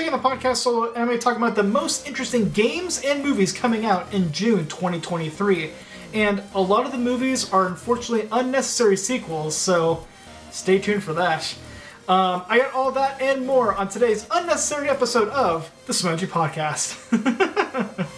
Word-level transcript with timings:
taking 0.00 0.18
the 0.18 0.28
podcast 0.28 0.56
solo 0.56 0.94
I'm 0.94 1.08
to 1.08 1.18
talk 1.18 1.36
about 1.36 1.54
the 1.54 1.62
most 1.62 2.08
interesting 2.08 2.48
games 2.52 3.02
and 3.04 3.22
movies 3.22 3.52
coming 3.52 3.84
out 3.84 4.10
in 4.14 4.32
June 4.32 4.66
2023. 4.66 5.72
And 6.14 6.42
a 6.54 6.60
lot 6.60 6.86
of 6.86 6.92
the 6.92 6.96
movies 6.96 7.52
are 7.52 7.66
unfortunately 7.66 8.26
unnecessary 8.32 8.96
sequels, 8.96 9.54
so 9.54 10.06
stay 10.52 10.78
tuned 10.78 11.02
for 11.02 11.12
that. 11.12 11.54
Um, 12.08 12.44
I 12.48 12.56
got 12.60 12.72
all 12.72 12.90
that 12.92 13.20
and 13.20 13.46
more 13.46 13.74
on 13.74 13.90
today's 13.90 14.26
unnecessary 14.30 14.88
episode 14.88 15.28
of 15.28 15.70
the 15.84 15.92
Smoji 15.92 16.26
Podcast. 16.26 16.96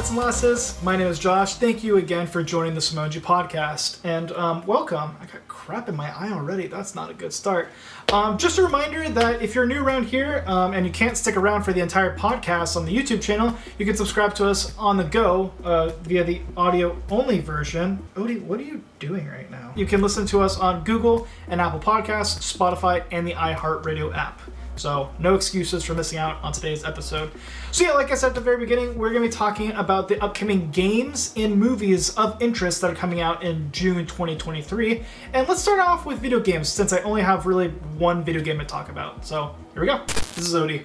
Lads 0.00 0.10
and 0.10 0.18
lasses? 0.18 0.82
My 0.82 0.96
name 0.96 1.08
is 1.08 1.18
Josh. 1.18 1.56
Thank 1.56 1.84
you 1.84 1.98
again 1.98 2.26
for 2.26 2.42
joining 2.42 2.72
the 2.72 2.80
Simonji 2.80 3.20
podcast, 3.20 3.98
and 4.02 4.32
um, 4.32 4.64
welcome. 4.64 5.14
I 5.20 5.26
got 5.26 5.46
crap 5.46 5.90
in 5.90 5.94
my 5.94 6.08
eye 6.18 6.32
already. 6.32 6.68
That's 6.68 6.94
not 6.94 7.10
a 7.10 7.12
good 7.12 7.34
start. 7.34 7.68
Um, 8.10 8.38
just 8.38 8.56
a 8.56 8.62
reminder 8.62 9.10
that 9.10 9.42
if 9.42 9.54
you're 9.54 9.66
new 9.66 9.84
around 9.84 10.06
here 10.06 10.42
um, 10.46 10.72
and 10.72 10.86
you 10.86 10.92
can't 10.92 11.18
stick 11.18 11.36
around 11.36 11.64
for 11.64 11.74
the 11.74 11.82
entire 11.82 12.16
podcast 12.16 12.78
on 12.78 12.86
the 12.86 12.96
YouTube 12.96 13.20
channel, 13.20 13.54
you 13.78 13.84
can 13.84 13.94
subscribe 13.94 14.34
to 14.36 14.48
us 14.48 14.74
on 14.78 14.96
the 14.96 15.04
go 15.04 15.52
uh, 15.64 15.88
via 16.00 16.24
the 16.24 16.40
audio 16.56 16.96
only 17.10 17.40
version. 17.40 18.02
Odie, 18.14 18.40
what 18.40 18.58
are 18.58 18.62
you 18.62 18.82
doing 19.00 19.28
right 19.28 19.50
now? 19.50 19.70
You 19.76 19.84
can 19.84 20.00
listen 20.00 20.24
to 20.28 20.40
us 20.40 20.58
on 20.58 20.82
Google 20.82 21.28
and 21.46 21.60
Apple 21.60 21.78
Podcasts, 21.78 22.56
Spotify, 22.56 23.04
and 23.12 23.26
the 23.26 23.34
iHeartRadio 23.34 24.16
app. 24.16 24.40
So, 24.76 25.10
no 25.18 25.34
excuses 25.34 25.84
for 25.84 25.94
missing 25.94 26.18
out 26.18 26.42
on 26.42 26.52
today's 26.52 26.84
episode. 26.84 27.30
So, 27.70 27.84
yeah, 27.84 27.92
like 27.92 28.10
I 28.10 28.14
said 28.14 28.28
at 28.28 28.34
the 28.34 28.40
very 28.40 28.56
beginning, 28.56 28.96
we're 28.96 29.10
going 29.10 29.22
to 29.22 29.28
be 29.28 29.32
talking 29.32 29.72
about 29.72 30.08
the 30.08 30.22
upcoming 30.22 30.70
games 30.70 31.34
and 31.36 31.56
movies 31.56 32.16
of 32.16 32.40
interest 32.40 32.80
that 32.80 32.90
are 32.90 32.96
coming 32.96 33.20
out 33.20 33.42
in 33.42 33.70
June 33.72 34.06
2023. 34.06 35.02
And 35.34 35.48
let's 35.48 35.60
start 35.60 35.80
off 35.80 36.06
with 36.06 36.20
video 36.20 36.40
games, 36.40 36.68
since 36.68 36.92
I 36.92 37.00
only 37.00 37.22
have 37.22 37.44
really 37.44 37.68
one 37.98 38.24
video 38.24 38.42
game 38.42 38.58
to 38.58 38.64
talk 38.64 38.88
about. 38.88 39.26
So, 39.26 39.54
here 39.74 39.82
we 39.82 39.86
go. 39.86 40.02
This 40.06 40.38
is 40.38 40.54
Odie. 40.54 40.84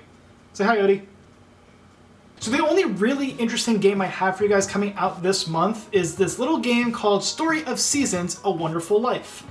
Say 0.53 0.65
hi, 0.65 0.77
Odie. 0.77 1.03
So 2.39 2.51
the 2.51 2.65
only 2.65 2.85
really 2.85 3.29
interesting 3.31 3.79
game 3.79 4.01
I 4.01 4.07
have 4.07 4.37
for 4.37 4.43
you 4.43 4.49
guys 4.49 4.67
coming 4.67 4.93
out 4.95 5.23
this 5.23 5.47
month 5.47 5.87
is 5.93 6.15
this 6.15 6.37
little 6.37 6.59
game 6.59 6.91
called 6.91 7.23
Story 7.23 7.63
of 7.63 7.79
Seasons: 7.79 8.39
A 8.43 8.51
Wonderful 8.51 8.99
Life. 8.99 9.43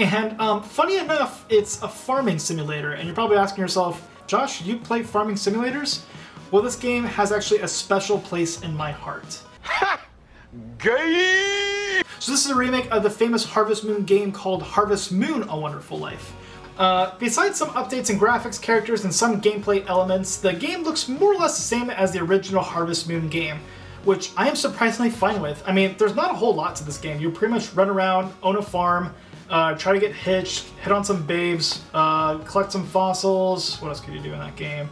And 0.00 0.40
um, 0.40 0.62
funny 0.62 0.96
enough, 0.96 1.44
it's 1.50 1.82
a 1.82 1.88
farming 1.88 2.38
simulator, 2.38 2.92
and 2.92 3.04
you're 3.04 3.14
probably 3.14 3.36
asking 3.36 3.60
yourself, 3.60 4.08
Josh, 4.26 4.62
you 4.62 4.78
play 4.78 5.02
farming 5.02 5.36
simulators? 5.36 6.04
Well, 6.50 6.62
this 6.62 6.74
game 6.74 7.04
has 7.04 7.32
actually 7.32 7.60
a 7.60 7.68
special 7.68 8.18
place 8.18 8.62
in 8.62 8.74
my 8.74 8.92
heart. 8.92 9.42
Ha! 9.60 10.00
Gay! 10.78 12.02
So 12.18 12.32
this 12.32 12.46
is 12.46 12.50
a 12.50 12.54
remake 12.54 12.90
of 12.90 13.02
the 13.02 13.10
famous 13.10 13.44
Harvest 13.44 13.84
Moon 13.84 14.04
game 14.04 14.32
called 14.32 14.62
Harvest 14.62 15.12
Moon: 15.12 15.44
A 15.50 15.58
Wonderful 15.58 15.98
Life. 15.98 16.34
Uh, 16.78 17.12
besides 17.18 17.58
some 17.58 17.68
updates 17.70 18.08
in 18.08 18.18
graphics, 18.18 18.60
characters, 18.60 19.04
and 19.04 19.14
some 19.14 19.38
gameplay 19.38 19.86
elements, 19.86 20.38
the 20.38 20.54
game 20.54 20.82
looks 20.82 21.08
more 21.08 21.34
or 21.34 21.36
less 21.36 21.56
the 21.58 21.62
same 21.62 21.90
as 21.90 22.10
the 22.10 22.20
original 22.20 22.62
Harvest 22.62 23.06
Moon 23.06 23.28
game, 23.28 23.58
which 24.04 24.32
I 24.34 24.48
am 24.48 24.56
surprisingly 24.56 25.10
fine 25.10 25.42
with. 25.42 25.62
I 25.66 25.72
mean, 25.72 25.94
there's 25.98 26.16
not 26.16 26.30
a 26.30 26.34
whole 26.34 26.54
lot 26.54 26.74
to 26.76 26.84
this 26.84 26.96
game. 26.96 27.20
You 27.20 27.30
pretty 27.30 27.52
much 27.52 27.74
run 27.74 27.90
around, 27.90 28.32
own 28.42 28.56
a 28.56 28.62
farm, 28.62 29.14
uh, 29.50 29.74
try 29.74 29.92
to 29.92 29.98
get 29.98 30.14
hitched, 30.14 30.68
hit 30.82 30.92
on 30.92 31.04
some 31.04 31.26
babes, 31.26 31.82
uh, 31.92 32.38
collect 32.38 32.72
some 32.72 32.86
fossils. 32.86 33.80
What 33.82 33.88
else 33.88 34.00
could 34.00 34.14
you 34.14 34.20
do 34.20 34.32
in 34.32 34.38
that 34.38 34.56
game? 34.56 34.88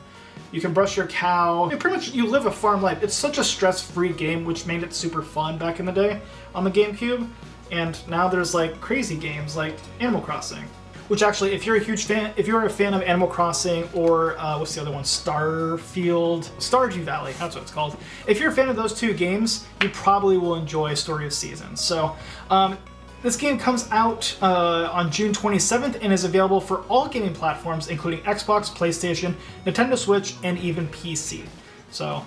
You 0.50 0.60
can 0.60 0.72
brush 0.72 0.96
your 0.96 1.06
cow. 1.06 1.68
pretty 1.68 1.96
much, 1.96 2.12
you 2.12 2.26
live 2.26 2.46
a 2.46 2.50
farm 2.50 2.82
life. 2.82 3.02
It's 3.02 3.14
such 3.14 3.38
a 3.38 3.44
stress-free 3.44 4.14
game, 4.14 4.44
which 4.44 4.66
made 4.66 4.82
it 4.82 4.92
super 4.92 5.22
fun 5.22 5.58
back 5.58 5.78
in 5.78 5.86
the 5.86 5.92
day 5.92 6.20
on 6.54 6.64
the 6.64 6.70
GameCube. 6.70 7.28
And 7.70 8.08
now 8.08 8.28
there's 8.28 8.54
like 8.54 8.80
crazy 8.80 9.16
games 9.16 9.56
like 9.56 9.76
Animal 10.00 10.22
Crossing, 10.22 10.64
which 11.08 11.22
actually, 11.22 11.52
if 11.52 11.66
you're 11.66 11.76
a 11.76 11.80
huge 11.80 12.06
fan, 12.06 12.32
if 12.36 12.46
you're 12.46 12.64
a 12.64 12.70
fan 12.70 12.94
of 12.94 13.02
Animal 13.02 13.28
Crossing 13.28 13.86
or 13.92 14.38
uh, 14.38 14.58
what's 14.58 14.74
the 14.74 14.80
other 14.80 14.90
one, 14.90 15.04
Starfield, 15.04 16.44
Stardew 16.58 17.02
Valley, 17.02 17.32
that's 17.38 17.54
what 17.54 17.62
it's 17.62 17.70
called. 17.70 17.98
If 18.26 18.40
you're 18.40 18.50
a 18.50 18.54
fan 18.54 18.70
of 18.70 18.76
those 18.76 18.94
two 18.94 19.12
games, 19.12 19.66
you 19.82 19.90
probably 19.90 20.38
will 20.38 20.54
enjoy 20.54 20.94
Story 20.94 21.26
of 21.26 21.34
Seasons. 21.34 21.82
So 21.82 22.16
um, 22.48 22.78
this 23.22 23.36
game 23.36 23.58
comes 23.58 23.88
out 23.90 24.36
uh, 24.40 24.90
on 24.92 25.10
June 25.10 25.32
27th 25.32 25.98
and 26.02 26.12
is 26.12 26.24
available 26.24 26.60
for 26.60 26.82
all 26.82 27.08
gaming 27.08 27.34
platforms, 27.34 27.88
including 27.88 28.20
Xbox, 28.20 28.70
PlayStation, 28.70 29.34
Nintendo 29.66 29.96
Switch, 29.96 30.36
and 30.44 30.58
even 30.58 30.86
PC. 30.88 31.44
So, 31.90 32.24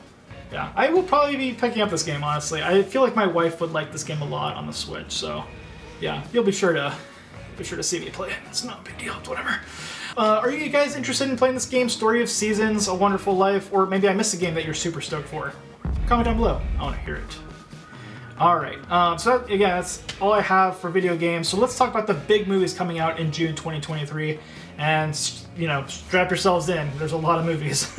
yeah, 0.51 0.71
I 0.75 0.89
will 0.89 1.03
probably 1.03 1.37
be 1.37 1.53
picking 1.53 1.81
up 1.81 1.89
this 1.89 2.03
game. 2.03 2.23
Honestly, 2.23 2.61
I 2.61 2.83
feel 2.83 3.01
like 3.01 3.15
my 3.15 3.27
wife 3.27 3.61
would 3.61 3.71
like 3.71 3.91
this 3.91 4.03
game 4.03 4.21
a 4.21 4.25
lot 4.25 4.55
on 4.55 4.67
the 4.67 4.73
Switch. 4.73 5.11
So, 5.11 5.43
yeah, 6.01 6.23
you'll 6.33 6.43
be 6.43 6.51
sure 6.51 6.73
to 6.73 6.93
be 7.57 7.63
sure 7.63 7.77
to 7.77 7.83
see 7.83 7.99
me 7.99 8.09
play 8.09 8.29
it. 8.29 8.37
It's 8.47 8.63
not 8.63 8.79
a 8.79 8.83
big 8.83 8.97
deal, 8.97 9.13
whatever. 9.13 9.59
Uh, 10.17 10.41
are 10.41 10.51
you 10.51 10.69
guys 10.69 10.95
interested 10.95 11.29
in 11.29 11.37
playing 11.37 11.53
this 11.53 11.65
game, 11.65 11.87
Story 11.87 12.21
of 12.21 12.29
Seasons, 12.29 12.89
A 12.89 12.93
Wonderful 12.93 13.35
Life, 13.35 13.71
or 13.71 13.85
maybe 13.85 14.09
I 14.09 14.13
missed 14.13 14.33
a 14.33 14.37
game 14.37 14.53
that 14.55 14.65
you're 14.65 14.73
super 14.73 14.99
stoked 14.99 15.29
for? 15.29 15.53
Comment 16.07 16.25
down 16.25 16.37
below. 16.37 16.61
I 16.77 16.83
want 16.83 16.97
to 16.97 17.01
hear 17.03 17.15
it. 17.15 17.50
All 18.41 18.57
right. 18.57 18.79
Um, 18.91 19.19
so 19.19 19.37
that, 19.37 19.51
again, 19.51 19.69
that's 19.69 20.01
all 20.19 20.33
I 20.33 20.41
have 20.41 20.79
for 20.79 20.89
video 20.89 21.15
games. 21.15 21.47
So 21.47 21.57
let's 21.57 21.77
talk 21.77 21.91
about 21.91 22.07
the 22.07 22.15
big 22.15 22.47
movies 22.47 22.73
coming 22.73 22.97
out 22.97 23.19
in 23.19 23.31
June 23.31 23.53
2023, 23.55 24.39
and 24.79 25.43
you 25.55 25.67
know, 25.67 25.85
strap 25.85 26.31
yourselves 26.31 26.67
in. 26.67 26.89
There's 26.97 27.11
a 27.11 27.17
lot 27.17 27.37
of 27.37 27.45
movies. 27.45 27.81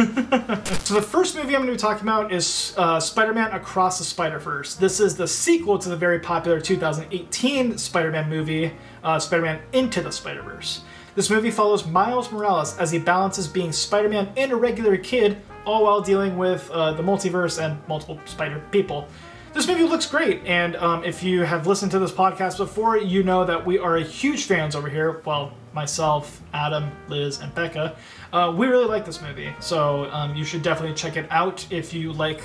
so 0.83 0.95
the 0.95 1.01
first 1.01 1.37
movie 1.37 1.55
I'm 1.55 1.63
going 1.63 1.67
to 1.67 1.73
be 1.75 1.79
talking 1.79 2.03
about 2.03 2.33
is 2.33 2.75
uh, 2.77 2.99
Spider-Man 2.99 3.53
Across 3.53 3.99
the 3.99 4.05
Spider-Verse. 4.05 4.75
This 4.75 4.99
is 4.99 5.15
the 5.15 5.29
sequel 5.29 5.79
to 5.79 5.89
the 5.89 5.97
very 5.97 6.19
popular 6.19 6.61
2018 6.61 7.79
Spider-Man 7.79 8.29
movie, 8.29 8.73
uh, 9.05 9.21
Spider-Man 9.21 9.61
Into 9.73 10.01
the 10.03 10.11
Spider-Verse. 10.11 10.81
This 11.15 11.31
movie 11.31 11.53
follows 11.53 11.87
Miles 11.87 12.33
Morales 12.33 12.77
as 12.79 12.91
he 12.91 12.99
balances 12.99 13.47
being 13.47 13.71
Spider-Man 13.71 14.33
and 14.37 14.51
a 14.51 14.57
regular 14.57 14.97
kid, 14.97 15.41
all 15.65 15.85
while 15.85 16.01
dealing 16.01 16.37
with 16.37 16.69
uh, 16.73 16.95
the 16.95 17.03
multiverse 17.05 17.65
and 17.65 17.79
multiple 17.87 18.19
Spider 18.25 18.61
people 18.73 19.07
this 19.53 19.67
movie 19.67 19.85
looks 19.85 20.07
great, 20.07 20.45
and 20.47 20.77
um, 20.77 21.05
if 21.05 21.23
you 21.23 21.43
have 21.43 21.67
listened 21.67 21.93
to 21.93 21.99
this 21.99 22.11
podcast 22.11 22.57
before, 22.57 22.97
you 22.97 23.23
know 23.23 23.45
that 23.45 23.65
we 23.65 23.79
are 23.79 23.97
huge 23.97 24.45
fans 24.45 24.75
over 24.75 24.89
here. 24.89 25.21
Well, 25.25 25.53
myself, 25.75 26.41
Adam, 26.55 26.91
Liz, 27.09 27.41
and 27.41 27.55
Becca. 27.55 27.97
Uh, 28.33 28.53
we 28.57 28.67
really 28.67 28.87
like 28.87 29.05
this 29.05 29.21
movie, 29.21 29.53
so 29.61 30.11
um, 30.11 30.35
you 30.35 30.45
should 30.45 30.63
definitely 30.63 30.95
check 30.95 31.17
it 31.17 31.27
out 31.31 31.67
if 31.71 31.93
you 31.93 32.13
like 32.13 32.43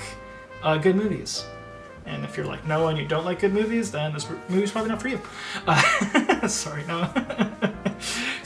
uh, 0.62 0.76
good 0.76 0.96
movies. 0.96 1.44
And 2.04 2.24
if 2.24 2.36
you're 2.36 2.46
like 2.46 2.66
no 2.66 2.88
and 2.88 2.96
you 2.98 3.06
don't 3.06 3.24
like 3.24 3.40
good 3.40 3.52
movies, 3.52 3.90
then 3.90 4.12
this 4.12 4.26
movie's 4.48 4.70
probably 4.70 4.90
not 4.90 5.00
for 5.00 5.08
you. 5.08 5.20
Uh, 5.66 6.46
sorry, 6.48 6.84
no. 6.86 7.10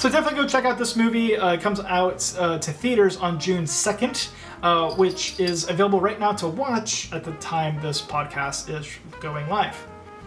so 0.03 0.09
definitely 0.09 0.43
go 0.43 0.49
check 0.49 0.65
out 0.65 0.79
this 0.79 0.97
movie. 0.97 1.37
Uh, 1.37 1.53
it 1.53 1.61
comes 1.61 1.79
out 1.79 2.35
uh, 2.37 2.59
to 2.59 2.73
theaters 2.73 3.19
on 3.19 3.39
June 3.39 3.63
2nd 3.63 4.31
uh, 4.63 4.95
which 4.95 5.39
is 5.41 5.69
available 5.69 6.01
right 6.01 6.19
now 6.19 6.33
to 6.33 6.49
watch 6.49 7.13
at 7.13 7.25
the 7.25 7.33
time 7.35 7.81
this 7.83 8.01
podcast 8.01 8.69
is 8.69 8.89
going 9.21 9.49
live. 9.49 9.77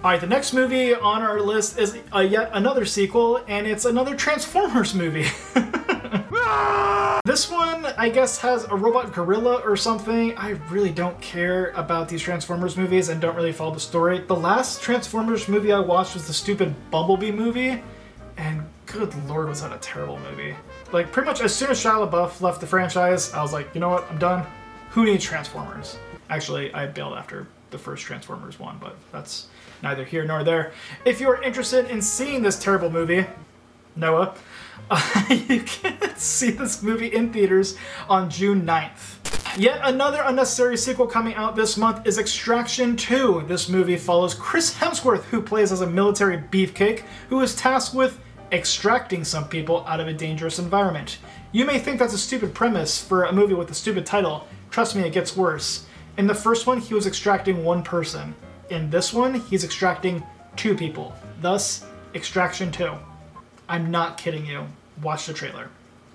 All 0.03 0.11
right, 0.11 0.21
the 0.21 0.27
next 0.27 0.53
movie 0.53 0.93
on 0.93 1.21
our 1.21 1.41
list 1.41 1.79
is 1.79 1.97
a, 2.13 2.23
yet 2.23 2.51
another 2.53 2.85
sequel, 2.85 3.43
and 3.47 3.65
it's 3.65 3.85
another 3.85 4.15
Transformers 4.15 4.93
movie. 4.93 5.23
this 7.25 7.49
one, 7.49 7.85
I 7.97 8.11
guess, 8.13 8.37
has 8.39 8.65
a 8.65 8.75
robot 8.75 9.13
gorilla 9.13 9.61
or 9.61 9.75
something. 9.75 10.37
I 10.37 10.51
really 10.69 10.91
don't 10.91 11.19
care 11.21 11.71
about 11.71 12.07
these 12.07 12.21
Transformers 12.21 12.77
movies 12.77 13.09
and 13.09 13.19
don't 13.19 13.35
really 13.35 13.51
follow 13.51 13.73
the 13.73 13.79
story. 13.79 14.19
The 14.19 14.35
last 14.35 14.81
Transformers 14.81 15.47
movie 15.47 15.71
I 15.71 15.79
watched 15.79 16.13
was 16.13 16.27
the 16.27 16.33
stupid 16.33 16.75
Bumblebee 16.91 17.31
movie, 17.31 17.81
and 18.37 18.63
good 18.85 19.13
lord, 19.27 19.49
was 19.49 19.61
that 19.61 19.71
a 19.71 19.77
terrible 19.77 20.19
movie. 20.19 20.55
Like, 20.91 21.11
pretty 21.11 21.27
much 21.27 21.41
as 21.41 21.53
soon 21.53 21.71
as 21.71 21.83
Shia 21.83 22.09
LaBeouf 22.09 22.41
left 22.41 22.61
the 22.61 22.67
franchise, 22.67 23.33
I 23.33 23.41
was 23.41 23.53
like, 23.53 23.73
you 23.73 23.81
know 23.81 23.89
what, 23.89 24.09
I'm 24.09 24.17
done. 24.17 24.45
Who 24.91 25.05
needs 25.05 25.23
Transformers? 25.23 25.97
Actually, 26.29 26.73
I 26.73 26.87
bailed 26.87 27.17
after 27.17 27.47
the 27.71 27.77
first 27.77 28.03
Transformers 28.03 28.59
one, 28.59 28.77
but 28.79 28.95
that's 29.11 29.47
neither 29.83 30.03
here 30.05 30.25
nor 30.25 30.43
there. 30.43 30.71
If 31.03 31.19
you're 31.19 31.41
interested 31.41 31.89
in 31.89 32.01
seeing 32.01 32.41
this 32.41 32.57
terrible 32.57 32.89
movie, 32.89 33.25
Noah, 33.95 34.35
uh, 34.89 35.25
you 35.29 35.61
can 35.61 36.15
see 36.15 36.51
this 36.51 36.81
movie 36.81 37.07
in 37.07 37.33
theaters 37.33 37.77
on 38.09 38.29
June 38.29 38.65
9th. 38.65 39.57
Yet 39.57 39.79
another 39.83 40.21
unnecessary 40.25 40.75
sequel 40.75 41.07
coming 41.07 41.33
out 41.35 41.55
this 41.55 41.77
month 41.77 42.05
is 42.05 42.17
Extraction 42.17 42.97
2. 42.97 43.45
This 43.47 43.69
movie 43.69 43.95
follows 43.95 44.33
Chris 44.33 44.73
Hemsworth, 44.75 45.23
who 45.23 45.41
plays 45.41 45.71
as 45.71 45.81
a 45.81 45.87
military 45.87 46.37
beefcake 46.37 47.03
who 47.29 47.39
is 47.39 47.55
tasked 47.55 47.95
with 47.95 48.19
extracting 48.51 49.23
some 49.23 49.47
people 49.47 49.85
out 49.87 49.99
of 49.99 50.07
a 50.07 50.13
dangerous 50.13 50.59
environment. 50.59 51.17
You 51.51 51.65
may 51.65 51.79
think 51.79 51.99
that's 51.99 52.13
a 52.13 52.17
stupid 52.17 52.53
premise 52.53 53.01
for 53.01 53.23
a 53.23 53.33
movie 53.33 53.53
with 53.53 53.71
a 53.71 53.75
stupid 53.75 54.05
title. 54.05 54.47
Trust 54.71 54.95
me, 54.95 55.03
it 55.03 55.13
gets 55.13 55.35
worse. 55.37 55.85
In 56.17 56.27
the 56.27 56.35
first 56.35 56.67
one, 56.67 56.79
he 56.79 56.93
was 56.93 57.07
extracting 57.07 57.63
one 57.63 57.83
person. 57.83 58.35
In 58.69 58.89
this 58.89 59.13
one, 59.13 59.35
he's 59.35 59.63
extracting 59.63 60.23
two 60.55 60.75
people. 60.75 61.13
Thus, 61.41 61.85
Extraction 62.13 62.71
2. 62.71 62.93
I'm 63.67 63.91
not 63.91 64.17
kidding 64.17 64.45
you. 64.45 64.65
Watch 65.01 65.25
the 65.25 65.33
trailer. 65.33 65.69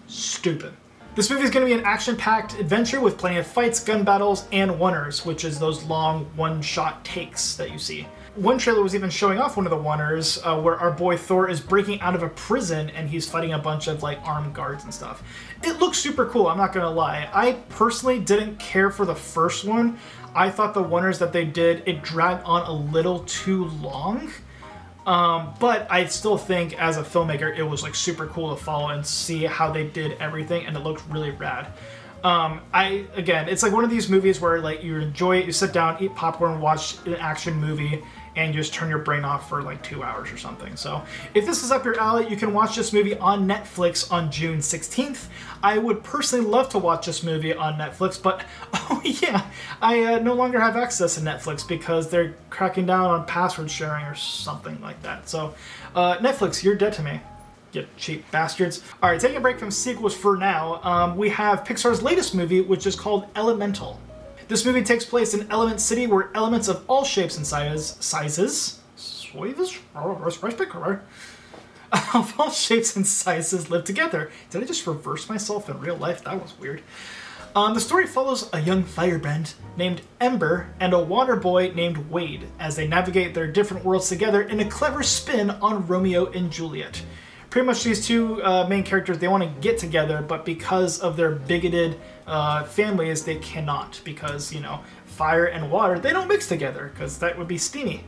Stupid. 0.07 0.73
This 1.15 1.29
movie 1.29 1.43
is 1.43 1.51
going 1.51 1.67
to 1.67 1.75
be 1.75 1.79
an 1.79 1.85
action 1.85 2.17
packed 2.17 2.59
adventure 2.59 3.01
with 3.01 3.19
plenty 3.19 3.37
of 3.37 3.47
fights, 3.47 3.83
gun 3.83 4.05
battles, 4.05 4.47
and 4.53 4.71
oners, 4.71 5.27
which 5.27 5.45
is 5.45 5.59
those 5.59 5.83
long 5.85 6.25
one 6.37 6.63
shot 6.63 7.05
takes 7.05 7.55
that 7.57 7.71
you 7.71 7.79
see. 7.79 8.07
One 8.37 8.59
trailer 8.59 8.83
was 8.83 8.95
even 8.95 9.11
showing 9.11 9.39
off 9.39 9.57
one 9.57 9.67
of 9.67 9.71
the 9.71 9.77
oners 9.77 10.41
uh, 10.45 10.61
where 10.61 10.77
our 10.77 10.93
boy 10.93 11.17
Thor 11.17 11.49
is 11.49 11.61
breaking 11.61 12.01
out 12.01 12.15
of 12.15 12.23
a 12.23 12.29
prison 12.29 12.89
and 12.91 13.09
he's 13.09 13.29
fighting 13.29 13.53
a 13.53 13.59
bunch 13.59 13.89
of 13.89 14.03
like 14.03 14.21
armed 14.25 14.55
guards 14.55 14.85
and 14.85 14.95
stuff. 14.95 15.23
It 15.63 15.81
looks 15.81 15.99
super 15.99 16.27
cool, 16.27 16.47
I'm 16.47 16.57
not 16.57 16.73
gonna 16.73 16.91
lie. 16.91 17.29
I 17.33 17.53
personally 17.71 18.21
didn't 18.21 18.59
care 18.59 18.91
for 18.91 19.05
the 19.05 19.15
first 19.15 19.65
one. 19.65 19.99
I 20.35 20.49
thought 20.49 20.75
the 20.75 20.85
oners 20.85 21.19
that 21.19 21.33
they 21.33 21.45
did, 21.45 21.83
it 21.87 22.03
dragged 22.03 22.45
on 22.45 22.67
a 22.67 22.73
little 22.73 23.21
too 23.25 23.65
long. 23.67 24.31
Um, 25.07 25.55
but 25.59 25.91
I 25.91 26.05
still 26.07 26.39
think 26.39 26.81
as 26.81 26.99
a 26.99 27.03
filmmaker, 27.03 27.57
it 27.57 27.63
was 27.63 27.83
like 27.83 27.95
super 27.95 28.27
cool 28.27 28.55
to 28.55 28.63
follow 28.63 28.89
and 28.91 29.05
see 29.05 29.45
how 29.45 29.73
they 29.73 29.85
did 29.85 30.13
everything, 30.21 30.67
and 30.67 30.77
it 30.77 30.81
looked 30.81 31.03
really 31.09 31.31
rad. 31.31 31.73
Um, 32.23 32.61
I 32.73 33.07
again, 33.17 33.49
it's 33.49 33.63
like 33.63 33.73
one 33.73 33.83
of 33.83 33.91
these 33.91 34.09
movies 34.09 34.41
where 34.41 34.61
like 34.61 34.85
you 34.85 34.99
enjoy 34.99 35.39
it, 35.39 35.47
you 35.47 35.53
sit 35.53 35.73
down, 35.73 36.03
eat 36.03 36.15
popcorn, 36.15 36.61
watch 36.61 37.05
an 37.07 37.15
action 37.15 37.55
movie, 37.55 38.03
and 38.37 38.55
just 38.55 38.73
turn 38.73 38.89
your 38.89 38.99
brain 38.99 39.25
off 39.25 39.49
for 39.49 39.63
like 39.63 39.83
two 39.83 40.03
hours 40.03 40.31
or 40.33 40.37
something. 40.37 40.77
So 40.77 41.03
if 41.35 41.47
this 41.47 41.63
is 41.63 41.71
up 41.71 41.85
your 41.85 41.99
alley, 41.99 42.29
you 42.29 42.37
can 42.37 42.53
watch 42.53 42.77
this 42.77 42.93
movie 42.93 43.17
on 43.19 43.47
Netflix 43.47 44.11
on 44.13 44.31
June 44.31 44.59
16th. 44.59 45.27
I 45.63 45.79
would 45.79 46.03
personally 46.03 46.47
love 46.47 46.69
to 46.71 46.79
watch 46.79 47.07
this 47.07 47.23
movie 47.23 47.53
on 47.53 47.75
Netflix, 47.75 48.21
but 48.21 48.45
oh 48.73 49.03
yeah, 49.05 49.47
I 49.83 50.05
uh, 50.05 50.19
no 50.21 50.35
longer 50.35 50.61
have 50.61 50.77
access 50.77 51.17
to 51.17 51.21
Netflix 51.21 51.67
because 51.67 52.09
they're 52.09 52.35
cracking 52.51 52.87
down 52.87 53.11
on 53.11 53.27
password 53.27 53.71
sharing 53.71 54.05
or 54.07 54.15
something 54.15 54.81
like 54.81 55.03
that. 55.03 55.29
So 55.29 55.55
uh, 55.95 56.19
Netflix, 56.19 56.63
you're 56.63 56.77
dead 56.77 56.93
to 56.95 57.03
me. 57.03 57.21
You 57.73 57.87
cheap 57.97 58.29
bastards. 58.33 58.83
All 59.03 59.11
right, 59.11 59.21
taking 59.21 59.37
a 59.37 59.41
break 59.41 59.59
from 59.59 59.71
sequels 59.71 60.15
for 60.15 60.37
now, 60.37 60.81
um, 60.83 61.17
we 61.17 61.29
have 61.31 61.63
Pixar's 61.63 62.03
latest 62.03 62.35
movie, 62.35 62.61
which 62.61 62.85
is 62.85 62.97
called 62.97 63.27
Elemental. 63.37 64.01
This 64.51 64.67
movie 64.67 64.83
takes 64.83 65.05
place 65.05 65.33
in 65.33 65.49
Element 65.49 65.81
City, 65.81 66.09
where 66.09 66.29
elements 66.35 66.67
of 66.67 66.83
all 66.89 67.05
shapes 67.05 67.37
and 67.37 67.47
sizes, 67.47 67.97
sizes, 68.01 68.81
of 72.15 72.35
all 72.37 72.51
shapes 72.51 72.97
and 72.97 73.07
sizes 73.07 73.71
live 73.71 73.85
together. 73.85 74.29
Did 74.51 74.65
I 74.65 74.67
just 74.67 74.89
reverse 74.89 75.29
myself 75.29 75.71
in 75.71 75.79
real 75.79 75.97
life? 75.97 76.25
That 76.25 76.43
was 76.43 76.59
weird. 76.59 76.83
Um, 77.55 77.75
the 77.75 77.81
story 77.81 78.09
follows 78.09 78.51
a 78.53 78.61
young 78.61 78.83
firebrand 78.83 79.55
named 79.77 80.03
Ember 80.21 80.75
and 80.81 80.95
a 80.95 80.99
water 80.99 81.37
boy 81.37 81.71
named 81.73 82.11
Wade 82.11 82.49
as 82.59 82.75
they 82.75 82.89
navigate 82.89 83.35
their 83.35 83.47
different 83.47 83.85
worlds 83.85 84.09
together 84.09 84.43
in 84.43 84.59
a 84.59 84.69
clever 84.69 85.05
spin 85.05 85.51
on 85.51 85.87
Romeo 85.87 86.27
and 86.27 86.51
Juliet 86.51 87.05
pretty 87.51 87.67
much 87.67 87.83
these 87.83 88.07
two 88.07 88.43
uh, 88.43 88.67
main 88.69 88.83
characters 88.83 89.19
they 89.19 89.29
want 89.29 89.43
to 89.43 89.61
get 89.61 89.79
together 89.79 90.23
but 90.23 90.45
because 90.45 91.01
of 91.01 91.17
their 91.17 91.31
bigoted 91.31 91.99
uh, 92.27 92.65
families 92.65 93.25
they 93.25 93.37
cannot 93.37 94.01
because 94.05 94.53
you 94.53 94.61
know 94.61 94.81
fire 95.05 95.47
and 95.47 95.71
water 95.71 95.99
they 95.99 96.11
don't 96.11 96.29
mix 96.29 96.49
together 96.49 96.91
because 96.95 97.19
that 97.19 97.37
would 97.37 97.49
be 97.49 97.59
steamy 97.59 98.05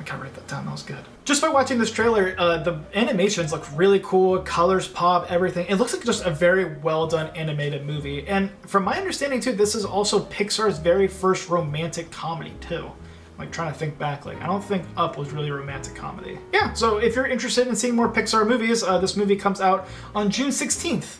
I 0.00 0.02
can't 0.02 0.20
write 0.20 0.34
that 0.34 0.48
down. 0.48 0.64
That 0.64 0.72
was 0.72 0.82
good. 0.82 1.04
Just 1.24 1.40
by 1.40 1.48
watching 1.48 1.78
this 1.78 1.90
trailer, 1.90 2.34
uh, 2.36 2.58
the 2.58 2.80
animations 2.94 3.52
look 3.52 3.64
really 3.76 4.00
cool. 4.00 4.40
Colors 4.40 4.88
pop, 4.88 5.30
everything. 5.30 5.66
It 5.68 5.76
looks 5.76 5.94
like 5.94 6.04
just 6.04 6.26
a 6.26 6.30
very 6.30 6.64
well 6.78 7.06
done 7.06 7.28
animated 7.36 7.86
movie. 7.86 8.26
And 8.26 8.50
from 8.66 8.84
my 8.84 8.98
understanding 8.98 9.40
too, 9.40 9.52
this 9.52 9.74
is 9.76 9.84
also 9.84 10.24
Pixar's 10.26 10.78
very 10.78 11.06
first 11.06 11.48
romantic 11.48 12.10
comedy 12.10 12.54
too 12.60 12.90
like 13.38 13.50
trying 13.50 13.72
to 13.72 13.78
think 13.78 13.98
back 13.98 14.26
like 14.26 14.40
i 14.42 14.46
don't 14.46 14.62
think 14.62 14.84
up 14.96 15.18
was 15.18 15.32
really 15.32 15.48
a 15.48 15.54
romantic 15.54 15.94
comedy. 15.94 16.38
Yeah. 16.52 16.72
So 16.72 16.98
if 16.98 17.16
you're 17.16 17.26
interested 17.26 17.66
in 17.66 17.76
seeing 17.76 17.94
more 17.94 18.08
pixar 18.08 18.46
movies 18.46 18.82
uh, 18.82 18.98
this 18.98 19.16
movie 19.16 19.36
comes 19.36 19.60
out 19.60 19.88
on 20.14 20.30
june 20.30 20.50
16th 20.50 21.16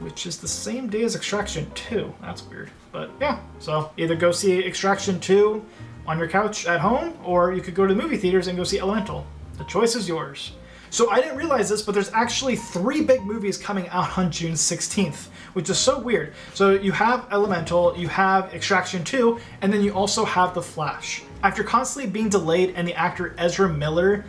which 0.00 0.26
is 0.26 0.38
the 0.38 0.48
same 0.48 0.88
day 0.88 1.02
as 1.02 1.16
extraction 1.16 1.70
2 1.74 2.12
that's 2.20 2.42
weird. 2.44 2.70
But 2.92 3.10
yeah. 3.20 3.40
So 3.58 3.90
either 3.96 4.14
go 4.14 4.32
see 4.32 4.58
extraction 4.64 5.18
2 5.18 5.64
on 6.06 6.18
your 6.18 6.28
couch 6.28 6.66
at 6.66 6.80
home 6.80 7.16
or 7.24 7.52
you 7.52 7.62
could 7.62 7.74
go 7.74 7.86
to 7.86 7.94
the 7.94 8.00
movie 8.00 8.16
theaters 8.16 8.46
and 8.48 8.56
go 8.56 8.64
see 8.64 8.78
elemental. 8.78 9.26
The 9.56 9.64
choice 9.64 9.94
is 9.94 10.08
yours 10.08 10.52
so 10.94 11.10
I 11.10 11.20
didn't 11.20 11.36
realize 11.36 11.68
this, 11.68 11.82
but 11.82 11.92
there's 11.92 12.12
actually 12.12 12.54
three 12.54 13.02
big 13.02 13.24
movies 13.24 13.58
coming 13.58 13.88
out 13.88 14.16
on 14.16 14.30
June 14.30 14.52
16th, 14.52 15.26
which 15.54 15.68
is 15.68 15.76
so 15.76 15.98
weird. 15.98 16.34
So 16.54 16.70
you 16.70 16.92
have 16.92 17.26
Elemental, 17.32 17.98
you 17.98 18.06
have 18.06 18.54
Extraction 18.54 19.02
2, 19.02 19.40
and 19.60 19.72
then 19.72 19.82
you 19.82 19.92
also 19.92 20.24
have 20.24 20.54
The 20.54 20.62
Flash. 20.62 21.24
After 21.42 21.64
constantly 21.64 22.08
being 22.08 22.28
delayed 22.28 22.74
and 22.76 22.86
the 22.86 22.94
actor 22.94 23.34
Ezra 23.38 23.68
Miller 23.68 24.24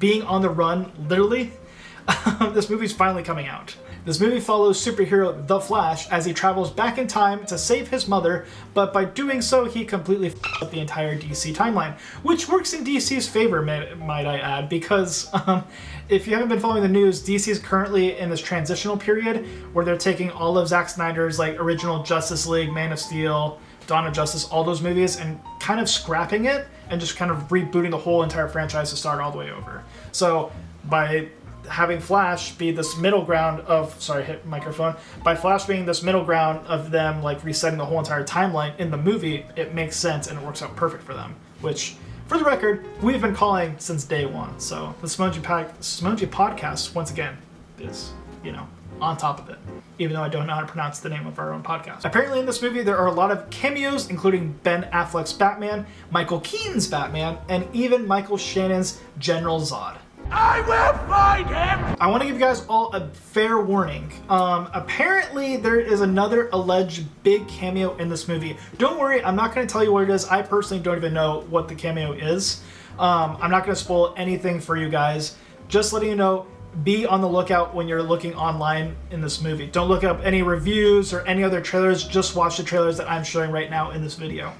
being 0.00 0.22
on 0.22 0.42
the 0.42 0.50
run, 0.50 0.90
literally, 1.08 1.52
this 2.52 2.68
movie's 2.68 2.92
finally 2.92 3.22
coming 3.22 3.46
out. 3.46 3.76
This 4.08 4.20
movie 4.20 4.40
follows 4.40 4.82
superhero 4.82 5.46
The 5.46 5.60
Flash 5.60 6.08
as 6.08 6.24
he 6.24 6.32
travels 6.32 6.70
back 6.70 6.96
in 6.96 7.06
time 7.06 7.44
to 7.44 7.58
save 7.58 7.88
his 7.88 8.08
mother, 8.08 8.46
but 8.72 8.90
by 8.90 9.04
doing 9.04 9.42
so, 9.42 9.66
he 9.66 9.84
completely 9.84 10.28
f- 10.28 10.62
up 10.62 10.70
the 10.70 10.80
entire 10.80 11.14
DC 11.14 11.54
timeline, 11.54 11.94
which 12.22 12.48
works 12.48 12.72
in 12.72 12.86
DC's 12.86 13.28
favor, 13.28 13.60
may, 13.60 13.92
might 13.96 14.24
I 14.24 14.38
add, 14.38 14.70
because 14.70 15.28
um, 15.46 15.62
if 16.08 16.26
you 16.26 16.32
haven't 16.32 16.48
been 16.48 16.58
following 16.58 16.82
the 16.82 16.88
news, 16.88 17.22
DC 17.22 17.48
is 17.48 17.58
currently 17.58 18.16
in 18.16 18.30
this 18.30 18.40
transitional 18.40 18.96
period 18.96 19.44
where 19.74 19.84
they're 19.84 19.98
taking 19.98 20.30
all 20.30 20.56
of 20.56 20.68
Zack 20.68 20.88
Snyder's 20.88 21.38
like 21.38 21.60
original 21.60 22.02
Justice 22.02 22.46
League, 22.46 22.72
Man 22.72 22.92
of 22.92 22.98
Steel, 22.98 23.60
Dawn 23.86 24.06
of 24.06 24.14
Justice, 24.14 24.46
all 24.46 24.64
those 24.64 24.80
movies, 24.80 25.18
and 25.18 25.38
kind 25.60 25.80
of 25.80 25.90
scrapping 25.90 26.46
it 26.46 26.66
and 26.88 26.98
just 26.98 27.18
kind 27.18 27.30
of 27.30 27.48
rebooting 27.48 27.90
the 27.90 27.98
whole 27.98 28.22
entire 28.22 28.48
franchise 28.48 28.88
to 28.88 28.96
start 28.96 29.20
all 29.20 29.30
the 29.30 29.36
way 29.36 29.50
over. 29.50 29.84
So 30.12 30.50
by 30.86 31.28
having 31.68 32.00
Flash 32.00 32.52
be 32.52 32.70
this 32.70 32.96
middle 32.96 33.24
ground 33.24 33.60
of 33.60 34.00
sorry, 34.00 34.24
hit 34.24 34.44
microphone. 34.46 34.96
By 35.22 35.34
Flash 35.34 35.66
being 35.66 35.86
this 35.86 36.02
middle 36.02 36.24
ground 36.24 36.66
of 36.66 36.90
them 36.90 37.22
like 37.22 37.44
resetting 37.44 37.78
the 37.78 37.84
whole 37.84 37.98
entire 37.98 38.24
timeline 38.24 38.76
in 38.78 38.90
the 38.90 38.96
movie, 38.96 39.46
it 39.56 39.74
makes 39.74 39.96
sense 39.96 40.26
and 40.26 40.38
it 40.38 40.44
works 40.44 40.62
out 40.62 40.74
perfect 40.76 41.04
for 41.04 41.14
them. 41.14 41.34
Which, 41.60 41.96
for 42.26 42.38
the 42.38 42.44
record, 42.44 42.86
we've 43.02 43.20
been 43.20 43.34
calling 43.34 43.74
since 43.78 44.04
day 44.04 44.26
one. 44.26 44.58
So 44.60 44.94
the 45.00 45.06
Smoji, 45.06 45.40
Smoji 45.40 46.26
podcast, 46.26 46.94
once 46.94 47.10
again, 47.10 47.36
is 47.78 48.12
you 48.42 48.52
know 48.52 48.68
on 49.00 49.16
top 49.16 49.38
of 49.38 49.48
it, 49.48 49.58
even 49.98 50.14
though 50.14 50.22
I 50.22 50.28
don't 50.28 50.46
know 50.46 50.54
how 50.54 50.60
to 50.60 50.66
pronounce 50.66 51.00
the 51.00 51.08
name 51.08 51.26
of 51.26 51.38
our 51.38 51.52
own 51.52 51.62
podcast. 51.62 52.04
Apparently, 52.04 52.40
in 52.40 52.46
this 52.46 52.62
movie, 52.62 52.82
there 52.82 52.96
are 52.96 53.06
a 53.06 53.12
lot 53.12 53.30
of 53.30 53.48
cameos, 53.50 54.10
including 54.10 54.52
Ben 54.62 54.84
Affleck's 54.92 55.32
Batman, 55.32 55.86
Michael 56.10 56.40
Keaton's 56.40 56.88
Batman, 56.88 57.38
and 57.48 57.66
even 57.72 58.06
Michael 58.06 58.36
Shannon's 58.36 59.00
General 59.18 59.60
Zod. 59.60 59.96
I 60.30 60.60
will 60.60 61.08
find 61.08 61.46
him! 61.46 61.96
I 62.00 62.06
want 62.06 62.22
to 62.22 62.26
give 62.26 62.36
you 62.36 62.40
guys 62.40 62.66
all 62.66 62.92
a 62.94 63.08
fair 63.08 63.60
warning. 63.60 64.12
Um, 64.28 64.68
apparently, 64.74 65.56
there 65.56 65.80
is 65.80 66.00
another 66.00 66.48
alleged 66.52 67.06
big 67.22 67.48
cameo 67.48 67.96
in 67.96 68.08
this 68.08 68.28
movie. 68.28 68.56
Don't 68.76 68.98
worry, 68.98 69.22
I'm 69.24 69.36
not 69.36 69.54
going 69.54 69.66
to 69.66 69.72
tell 69.72 69.82
you 69.82 69.92
what 69.92 70.04
it 70.04 70.10
is. 70.10 70.26
I 70.26 70.42
personally 70.42 70.82
don't 70.82 70.96
even 70.96 71.14
know 71.14 71.44
what 71.48 71.68
the 71.68 71.74
cameo 71.74 72.12
is. 72.12 72.62
Um, 72.98 73.38
I'm 73.40 73.50
not 73.50 73.64
going 73.64 73.74
to 73.74 73.82
spoil 73.82 74.14
anything 74.16 74.60
for 74.60 74.76
you 74.76 74.88
guys. 74.88 75.36
Just 75.68 75.92
letting 75.92 76.10
you 76.10 76.16
know, 76.16 76.46
be 76.84 77.06
on 77.06 77.20
the 77.20 77.28
lookout 77.28 77.74
when 77.74 77.88
you're 77.88 78.02
looking 78.02 78.34
online 78.34 78.94
in 79.10 79.20
this 79.20 79.40
movie. 79.40 79.66
Don't 79.66 79.88
look 79.88 80.04
up 80.04 80.20
any 80.22 80.42
reviews 80.42 81.12
or 81.12 81.20
any 81.26 81.42
other 81.42 81.60
trailers, 81.60 82.04
just 82.04 82.36
watch 82.36 82.58
the 82.58 82.62
trailers 82.62 82.96
that 82.98 83.10
I'm 83.10 83.24
showing 83.24 83.50
right 83.50 83.70
now 83.70 83.90
in 83.90 84.02
this 84.02 84.14
video 84.14 84.52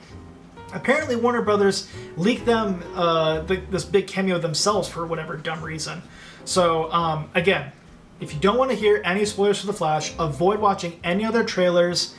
apparently 0.73 1.17
Warner 1.17 1.43
Brothers 1.43 1.89
leaked 2.17 2.47
them 2.47 2.83
uh, 2.95 3.41
the, 3.41 3.57
this 3.71 3.85
big 3.85 4.07
cameo 4.07 4.39
themselves 4.39 4.89
for 4.89 5.07
whatever 5.07 5.37
dumb 5.37 5.63
reason. 5.63 6.03
So 6.45 6.91
um, 6.93 7.31
again, 7.35 7.73
if 8.21 8.35
you 8.35 8.41
don't 8.41 8.59
want 8.59 8.71
to 8.71 8.77
hear 8.77 9.01
any 9.05 9.25
spoilers 9.25 9.61
for 9.61 9.67
the 9.67 9.73
Flash, 9.73 10.13
avoid 10.19 10.59
watching 10.59 10.99
any 11.05 11.25
other 11.25 11.45
trailers 11.45 12.15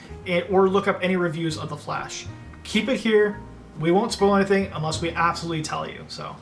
or 0.50 0.70
look 0.70 0.88
up 0.88 1.00
any 1.02 1.16
reviews 1.16 1.58
of 1.58 1.70
the 1.70 1.78
Flash. 1.78 2.26
Keep 2.64 2.90
it 2.90 2.98
here. 3.00 3.40
We 3.80 3.92
won't 3.92 4.12
spoil 4.12 4.36
anything 4.36 4.72
unless 4.74 5.02
we 5.02 5.12
absolutely 5.12 5.64
tell 5.64 5.90
you. 5.90 6.06
So 6.08 6.36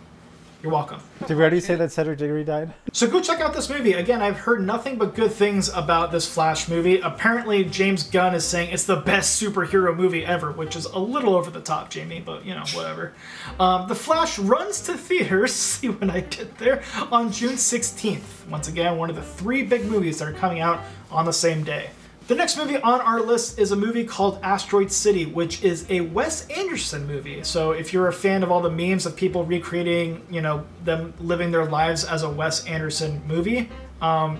you're 0.63 0.71
welcome. 0.71 0.99
Did 1.27 1.37
we 1.37 1.41
already 1.41 1.59
say 1.59 1.75
that 1.75 1.91
Cedric 1.91 2.17
Diggory 2.17 2.43
died? 2.43 2.73
So 2.91 3.07
go 3.07 3.21
check 3.21 3.41
out 3.41 3.53
this 3.53 3.69
movie. 3.69 3.93
Again, 3.93 4.23
I've 4.23 4.37
heard 4.37 4.65
nothing 4.65 4.97
but 4.97 5.13
good 5.13 5.31
things 5.31 5.69
about 5.69 6.11
this 6.11 6.27
Flash 6.27 6.67
movie. 6.67 6.99
Apparently, 6.99 7.63
James 7.63 8.01
Gunn 8.03 8.33
is 8.33 8.43
saying 8.43 8.71
it's 8.71 8.85
the 8.85 8.95
best 8.95 9.41
superhero 9.41 9.95
movie 9.95 10.25
ever, 10.25 10.51
which 10.51 10.75
is 10.75 10.85
a 10.85 10.97
little 10.97 11.35
over 11.35 11.51
the 11.51 11.61
top, 11.61 11.91
Jamie, 11.91 12.21
but 12.25 12.43
you 12.43 12.55
know, 12.55 12.63
whatever. 12.73 13.13
Um, 13.59 13.87
the 13.87 13.95
Flash 13.95 14.39
runs 14.39 14.81
to 14.81 14.95
theaters, 14.95 15.53
see 15.53 15.89
what 15.89 16.09
I 16.09 16.21
did 16.21 16.57
there, 16.57 16.81
on 17.11 17.31
June 17.31 17.53
16th. 17.53 18.47
Once 18.49 18.67
again, 18.67 18.97
one 18.97 19.11
of 19.11 19.15
the 19.15 19.23
three 19.23 19.61
big 19.61 19.85
movies 19.85 20.17
that 20.19 20.27
are 20.27 20.33
coming 20.33 20.59
out 20.59 20.81
on 21.11 21.25
the 21.25 21.33
same 21.33 21.63
day. 21.63 21.91
The 22.27 22.35
next 22.35 22.57
movie 22.57 22.75
on 22.75 22.99
our 22.99 23.21
list 23.21 23.57
is 23.57 23.71
a 23.71 23.77
movie 23.77 24.03
called 24.03 24.39
Asteroid 24.43 24.91
City, 24.91 25.25
which 25.25 25.63
is 25.63 25.85
a 25.89 26.01
Wes 26.01 26.45
Anderson 26.49 27.07
movie. 27.07 27.41
So 27.43 27.71
if 27.71 27.93
you're 27.93 28.09
a 28.09 28.13
fan 28.13 28.43
of 28.43 28.51
all 28.51 28.59
the 28.59 28.69
memes 28.69 29.05
of 29.05 29.15
people 29.15 29.45
recreating, 29.45 30.25
you 30.29 30.41
know, 30.41 30.65
them 30.83 31.13
living 31.21 31.51
their 31.51 31.63
lives 31.63 32.03
as 32.03 32.23
a 32.23 32.29
Wes 32.29 32.65
Anderson 32.65 33.21
movie, 33.25 33.69
um, 34.01 34.39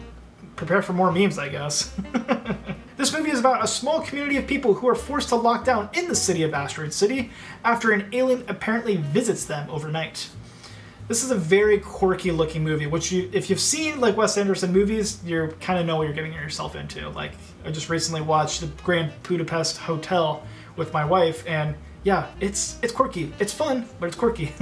prepare 0.58 0.82
for 0.82 0.91
more 0.91 1.13
memes, 1.13 1.39
I 1.39 1.48
guess. 1.48 1.94
this 2.98 3.13
movie 3.13 3.32
is 3.32 3.39
about 3.39 3.63
a 3.63 3.67
small 3.67 4.01
community 4.01 4.36
of 4.36 4.48
people 4.48 4.74
who 4.74 4.89
are 4.89 4.96
forced 4.96 5.29
to 5.29 5.38
lock 5.38 5.63
down 5.63 5.89
in 5.94 6.10
the 6.10 6.15
city 6.15 6.44
of 6.44 6.53
Asteroid 6.53 6.91
City 6.91 7.32
after 7.63 7.94
an 7.94 8.10
alien 8.12 8.44
apparently 8.50 8.98
visits 8.98 9.46
them 9.46 9.70
overnight. 9.70 10.29
This 11.07 11.23
is 11.23 11.31
a 11.31 11.35
very 11.35 11.79
quirky 11.79 12.31
looking 12.31 12.63
movie, 12.63 12.85
which 12.85 13.13
you, 13.13 13.29
if 13.31 13.49
you've 13.49 13.61
seen 13.61 14.01
like 14.01 14.17
Wes 14.17 14.37
Anderson 14.37 14.73
movies, 14.73 15.23
you 15.23 15.53
kind 15.61 15.79
of 15.79 15.85
know 15.85 15.95
what 15.95 16.03
you're 16.03 16.13
getting 16.13 16.33
yourself 16.33 16.75
into. 16.75 17.07
Like 17.09 17.31
I 17.65 17.71
just 17.71 17.89
recently 17.89 18.21
watched 18.21 18.59
the 18.59 18.67
Grand 18.83 19.13
Budapest 19.23 19.77
Hotel 19.77 20.43
with 20.75 20.91
my 20.91 21.05
wife, 21.05 21.45
and 21.47 21.75
yeah, 22.03 22.27
it's 22.41 22.77
it's 22.81 22.91
quirky. 22.91 23.31
It's 23.39 23.53
fun, 23.53 23.87
but 23.99 24.07
it's 24.07 24.17
quirky. 24.17 24.53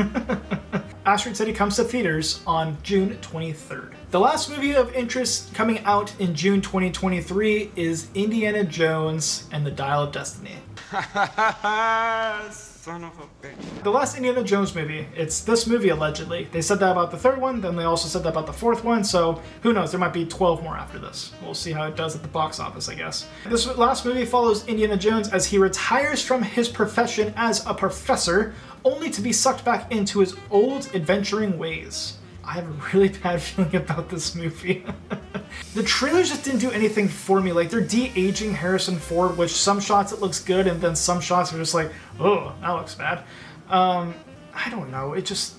Asteroid 1.05 1.35
City 1.35 1.53
comes 1.53 1.75
to 1.77 1.83
theaters 1.83 2.41
on 2.45 2.77
June 2.83 3.17
23rd. 3.21 3.93
The 4.11 4.19
last 4.19 4.49
movie 4.49 4.75
of 4.75 4.93
interest 4.93 5.53
coming 5.53 5.79
out 5.79 6.19
in 6.19 6.33
June 6.33 6.61
2023 6.61 7.71
is 7.75 8.07
Indiana 8.15 8.63
Jones 8.63 9.47
and 9.51 9.65
the 9.65 9.71
Dial 9.71 10.03
of 10.03 10.11
Destiny. 10.11 10.55
Son 12.85 13.03
of 13.03 13.17
a 13.17 13.23
bitch. 13.43 13.83
The 13.83 13.89
last 13.89 14.15
Indiana 14.15 14.43
Jones 14.43 14.75
movie, 14.75 15.07
it's 15.15 15.41
this 15.41 15.65
movie 15.65 15.89
allegedly. 15.89 16.47
They 16.51 16.61
said 16.61 16.79
that 16.81 16.91
about 16.91 17.09
the 17.09 17.17
third 17.17 17.41
one, 17.41 17.59
then 17.59 17.75
they 17.75 17.83
also 17.83 18.07
said 18.07 18.21
that 18.21 18.29
about 18.29 18.45
the 18.45 18.53
fourth 18.53 18.83
one, 18.83 19.03
so 19.03 19.41
who 19.63 19.73
knows, 19.73 19.89
there 19.89 19.99
might 19.99 20.13
be 20.13 20.23
12 20.23 20.61
more 20.61 20.77
after 20.77 20.99
this. 20.99 21.33
We'll 21.41 21.55
see 21.55 21.71
how 21.71 21.87
it 21.87 21.95
does 21.95 22.15
at 22.15 22.21
the 22.21 22.27
box 22.27 22.59
office, 22.59 22.87
I 22.87 22.93
guess. 22.93 23.27
This 23.47 23.65
last 23.75 24.05
movie 24.05 24.23
follows 24.23 24.67
Indiana 24.67 24.97
Jones 24.97 25.29
as 25.29 25.47
he 25.47 25.57
retires 25.57 26.21
from 26.21 26.43
his 26.43 26.69
profession 26.69 27.33
as 27.35 27.65
a 27.65 27.73
professor, 27.73 28.53
only 28.83 29.09
to 29.09 29.21
be 29.21 29.33
sucked 29.33 29.65
back 29.65 29.91
into 29.91 30.19
his 30.19 30.35
old 30.51 30.87
adventuring 30.93 31.57
ways. 31.57 32.19
I 32.45 32.53
have 32.53 32.65
a 32.67 32.87
really 32.93 33.09
bad 33.23 33.41
feeling 33.41 33.75
about 33.75 34.09
this 34.09 34.35
movie. 34.35 34.85
the 35.73 35.83
trailers 35.83 36.29
just 36.29 36.43
didn't 36.43 36.59
do 36.59 36.71
anything 36.71 37.07
for 37.07 37.41
me. 37.41 37.51
Like 37.51 37.69
they're 37.69 37.81
de-aging 37.81 38.53
Harrison 38.53 38.97
Ford, 38.97 39.37
which 39.37 39.51
some 39.51 39.79
shots 39.79 40.11
it 40.11 40.19
looks 40.19 40.43
good, 40.43 40.67
and 40.67 40.79
then 40.79 40.95
some 40.95 41.19
shots 41.19 41.53
are 41.53 41.57
just 41.57 41.73
like, 41.73 41.91
oh, 42.19 42.53
that 42.61 42.69
looks 42.71 42.95
bad. 42.95 43.23
Um, 43.69 44.13
I 44.53 44.69
don't 44.69 44.91
know. 44.91 45.13
It 45.13 45.25
just 45.25 45.55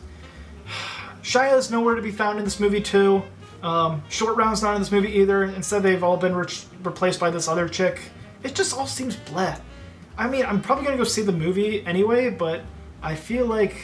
Shia 1.23 1.57
is 1.57 1.71
nowhere 1.71 1.97
to 1.97 2.03
be 2.03 2.13
found 2.13 2.39
in 2.39 2.45
this 2.45 2.61
movie 2.61 2.81
too. 2.81 3.23
Um, 3.63 4.03
Short 4.09 4.37
Round's 4.37 4.63
not 4.63 4.77
in 4.77 4.81
this 4.81 4.93
movie 4.93 5.13
either. 5.19 5.45
Instead, 5.45 5.83
they've 5.83 6.05
all 6.05 6.17
been 6.17 6.35
re- 6.37 6.47
replaced 6.85 7.19
by 7.19 7.31
this 7.31 7.49
other 7.49 7.69
chick. 7.69 8.01
It 8.43 8.55
just 8.55 8.77
all 8.77 8.87
seems 8.87 9.17
bleh. 9.17 9.61
I 10.17 10.29
mean, 10.29 10.47
I'm 10.47 10.63
probably 10.63 10.85
gonna 10.85 10.97
go 10.97 11.05
see 11.05 11.23
the 11.23 11.33
movie 11.33 11.85
anyway, 11.85 12.31
but 12.31 12.63
I 13.03 13.15
feel 13.15 13.47
like, 13.47 13.77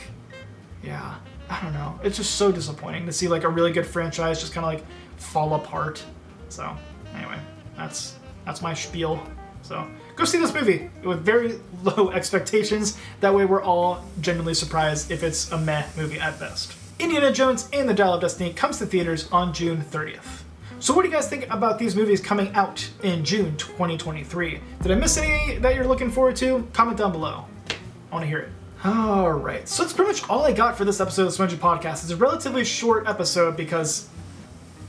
yeah, 0.83 1.17
I 1.53 1.61
don't 1.63 1.75
know. 1.75 2.01
It's 2.03 2.17
just 2.17 2.37
so 2.37 2.51
disappointing 2.51 3.05
to 3.05 3.13
see 3.13 3.29
like 3.29 3.45
a 3.45 3.49
really 3.49 3.73
good 3.73 3.87
franchise 3.87 4.41
just 4.41 4.55
kind 4.55 4.65
of 4.65 4.73
like 4.73 4.85
fall 5.19 5.55
apart. 5.55 6.03
So 6.49 6.75
anyway, 7.15 7.39
that's 7.77 8.17
that's 8.47 8.63
my 8.63 8.73
spiel. 8.73 9.23
So 9.61 9.87
go 10.17 10.25
see 10.25 10.39
this 10.39 10.55
movie 10.55 10.89
with 11.05 11.21
very 11.21 11.61
low 11.83 12.11
expectations. 12.11 12.97
That 13.21 13.35
way 13.35 13.45
we're 13.45 13.63
all 13.63 14.03
genuinely 14.23 14.55
surprised 14.55 15.11
if 15.11 15.23
it's 15.23 15.53
a 15.53 15.59
meh 15.59 15.85
movie 15.95 16.19
at 16.19 16.41
best. 16.41 16.75
Indiana 16.99 17.31
Jones 17.31 17.69
and 17.75 17.87
the 17.87 17.93
Dial 17.95 18.15
of 18.15 18.23
Destiny 18.23 18.55
comes 18.55 18.79
to 18.79 18.87
theaters 18.87 19.29
on 19.31 19.53
June 19.53 19.83
30th. 19.83 20.45
So 20.81 20.95
what 20.95 21.03
do 21.03 21.09
you 21.09 21.15
guys 21.15 21.29
think 21.29 21.53
about 21.53 21.79
these 21.79 21.95
movies 21.95 22.21
coming 22.21 22.51
out 22.55 22.89
in 23.03 23.27
June 23.27 23.57
2023? 23.59 24.59
Did 24.81 24.91
I 24.91 24.95
miss 24.95 25.19
any 25.19 25.59
that 25.59 25.75
you're 25.75 25.87
looking 25.87 26.11
forward 26.11 26.37
to? 26.37 26.67
Comment 26.73 26.97
down 26.97 27.13
below. 27.13 27.45
I 28.11 28.15
want 28.15 28.23
to 28.23 28.27
hear 28.27 28.39
it. 28.39 28.49
All 28.85 29.31
right, 29.31 29.69
so 29.69 29.85
that's 29.85 29.93
pretty 29.93 30.11
much 30.11 30.29
all 30.29 30.45
I 30.45 30.51
got 30.51 30.77
for 30.77 30.85
this 30.85 31.01
episode 31.01 31.23
of 31.23 31.29
the 31.29 31.33
Smudgy 31.35 31.55
Podcast. 31.57 32.03
It's 32.03 32.11
a 32.11 32.17
relatively 32.17 32.65
short 32.65 33.07
episode 33.07 33.57
because 33.57 34.09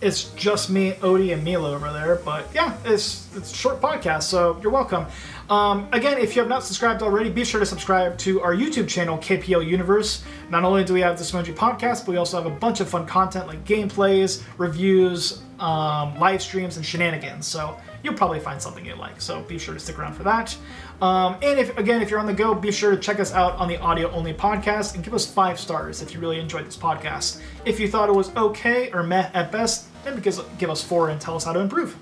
it's 0.02 0.32
just 0.32 0.72
me, 0.72 0.94
Odie, 0.94 1.32
and 1.32 1.44
Milo 1.44 1.76
over 1.76 1.94
there. 1.94 2.16
But 2.16 2.48
yeah, 2.56 2.76
it's 2.86 3.30
it's 3.36 3.52
a 3.52 3.56
short 3.56 3.82
podcast, 3.82 4.24
so 4.24 4.60
you're 4.64 4.72
welcome. 4.72 5.06
Um, 5.48 5.88
again, 5.92 6.18
if 6.18 6.36
you 6.36 6.42
have 6.42 6.50
not 6.50 6.64
subscribed 6.64 7.04
already, 7.04 7.30
be 7.30 7.46
sure 7.46 7.60
to 7.60 7.68
subscribe 7.68 8.18
to 8.20 8.42
our 8.42 8.56
YouTube 8.56 8.88
channel, 8.88 9.20
KPL 9.20 9.64
Universe. 9.64 10.24
Not 10.50 10.64
only 10.64 10.84
do 10.84 10.96
we 10.96 11.02
have 11.02 11.20
the 11.20 11.24
Smudgy 11.24 11.54
Podcast, 11.54 12.04
but 12.04 12.14
we 12.14 12.18
also 12.18 12.42
have 12.42 12.52
a 12.52 12.56
bunch 12.56 12.80
of 12.80 12.90
fun 12.90 13.06
content 13.06 13.46
like 13.46 13.64
gameplays, 13.64 14.42
reviews, 14.58 15.44
um, 15.60 16.18
live 16.18 16.42
streams, 16.42 16.78
and 16.78 16.86
shenanigans. 16.86 17.46
So 17.46 17.78
you'll 18.04 18.14
probably 18.14 18.40
find 18.40 18.62
something 18.62 18.86
you 18.86 18.96
like. 18.96 19.20
So 19.22 19.42
be 19.42 19.58
sure 19.58 19.74
to 19.74 19.80
stick 19.80 19.98
around 19.98 20.14
for 20.14 20.24
that. 20.24 20.56
Um, 21.02 21.36
and 21.42 21.60
if 21.60 21.76
again, 21.78 22.02
if 22.02 22.10
you're 22.10 22.20
on 22.20 22.26
the 22.26 22.34
go, 22.34 22.54
be 22.54 22.72
sure 22.72 22.92
to 22.92 22.98
check 22.98 23.20
us 23.20 23.32
out 23.34 23.56
on 23.56 23.68
the 23.68 23.80
audio 23.80 24.12
only 24.12 24.34
podcast 24.34 24.96
and 24.96 25.04
give 25.04 25.14
us 25.14 25.26
five 25.26 25.60
stars 25.60 26.02
if 26.02 26.14
you 26.14 26.20
really 26.20 26.40
enjoyed 26.40 26.68
this 26.68 26.78
podcast. 26.78 27.42
If 27.66 27.80
you 27.80 27.88
thought 27.88 28.10
it 28.10 28.14
was 28.14 28.36
okay 28.36 28.92
or 28.92 29.04
meh 29.04 29.32
at 29.34 29.52
best, 29.52 29.88
then 30.04 30.16
because 30.16 30.40
give 30.60 30.70
us 30.70 30.84
four 30.84 31.10
and 31.10 31.20
tell 31.20 31.36
us 31.36 31.46
how 31.46 31.54
to 31.54 31.60
improve. 31.60 31.98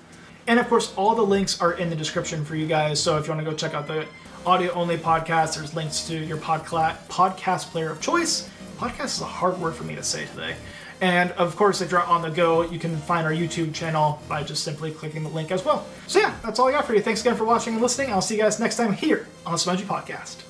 And 0.47 0.59
of 0.59 0.67
course, 0.67 0.93
all 0.95 1.15
the 1.15 1.21
links 1.21 1.61
are 1.61 1.73
in 1.73 1.89
the 1.89 1.95
description 1.95 2.43
for 2.43 2.55
you 2.55 2.67
guys. 2.67 3.01
So 3.01 3.17
if 3.17 3.27
you 3.27 3.33
want 3.33 3.45
to 3.45 3.49
go 3.49 3.55
check 3.55 3.73
out 3.73 3.87
the 3.87 4.05
audio 4.45 4.71
only 4.73 4.97
podcast, 4.97 5.55
there's 5.55 5.75
links 5.75 6.07
to 6.07 6.17
your 6.17 6.37
podcast 6.37 7.61
player 7.71 7.91
of 7.91 8.01
choice. 8.01 8.49
Podcast 8.77 9.05
is 9.05 9.21
a 9.21 9.25
hard 9.25 9.59
word 9.59 9.75
for 9.75 9.83
me 9.83 9.95
to 9.95 10.03
say 10.03 10.25
today. 10.25 10.55
And 11.01 11.31
of 11.31 11.55
course, 11.55 11.81
if 11.81 11.91
you're 11.91 12.03
on 12.03 12.21
the 12.21 12.29
go, 12.29 12.61
you 12.61 12.77
can 12.77 12.95
find 12.95 13.25
our 13.25 13.33
YouTube 13.33 13.73
channel 13.73 14.21
by 14.29 14.43
just 14.43 14.63
simply 14.63 14.91
clicking 14.91 15.23
the 15.23 15.29
link 15.29 15.51
as 15.51 15.65
well. 15.65 15.85
So 16.05 16.19
yeah, 16.19 16.35
that's 16.43 16.59
all 16.59 16.69
I 16.69 16.71
got 16.71 16.85
for 16.85 16.93
you. 16.93 17.01
Thanks 17.01 17.21
again 17.21 17.35
for 17.35 17.43
watching 17.43 17.73
and 17.73 17.81
listening. 17.81 18.11
I'll 18.11 18.21
see 18.21 18.35
you 18.35 18.41
guys 18.41 18.59
next 18.59 18.77
time 18.77 18.93
here 18.93 19.27
on 19.45 19.51
the 19.51 19.57
Smudgy 19.57 19.83
Podcast. 19.83 20.43